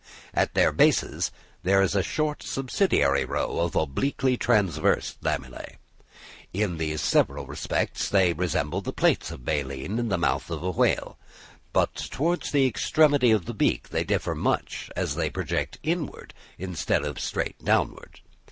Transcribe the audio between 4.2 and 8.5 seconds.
transverse lamellæ. In these several respects they